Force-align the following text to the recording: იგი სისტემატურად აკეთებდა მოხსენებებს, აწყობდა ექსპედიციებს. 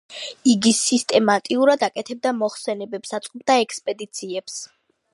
იგი 0.53 0.71
სისტემატურად 0.77 1.85
აკეთებდა 1.89 2.33
მოხსენებებს, 2.39 3.17
აწყობდა 3.19 3.63
ექსპედიციებს. 3.67 4.61